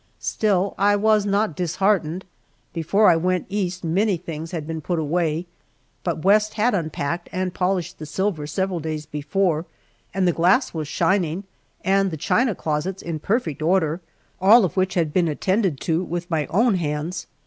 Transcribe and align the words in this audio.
Still, 0.17 0.73
I 0.79 0.95
was 0.95 1.27
not 1.27 1.55
disheartened. 1.55 2.25
Before 2.73 3.07
I 3.07 3.15
went 3.15 3.45
East 3.49 3.83
many 3.83 4.17
things 4.17 4.49
had 4.49 4.65
been 4.65 4.81
put 4.81 4.97
away, 4.97 5.45
but 6.03 6.23
West 6.23 6.55
had 6.55 6.73
unpacked 6.73 7.29
and 7.31 7.53
polished 7.53 7.99
the 7.99 8.07
silver 8.07 8.47
several 8.47 8.79
days 8.79 9.05
before, 9.05 9.67
and 10.11 10.27
the 10.27 10.31
glass 10.33 10.73
was 10.73 10.87
shining 10.87 11.43
and 11.85 12.09
the 12.09 12.17
china 12.17 12.55
closets 12.55 13.03
in 13.03 13.19
perfect 13.19 13.61
order, 13.61 14.01
all 14.41 14.65
of 14.65 14.75
which 14.75 14.95
had 14.95 15.13
been 15.13 15.27
attended 15.27 15.79
to 15.81 16.03
with 16.03 16.31
my 16.31 16.47
own 16.47 16.77
hands. 16.77 17.27